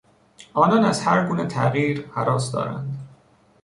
[0.53, 2.97] آنان از هر گونه تغییر هراس دارند.